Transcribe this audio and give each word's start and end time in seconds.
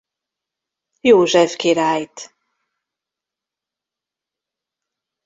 József 1.01 1.55
királyt. 1.55 2.33